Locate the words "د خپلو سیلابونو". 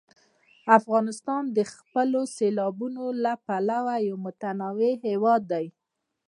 1.57-3.03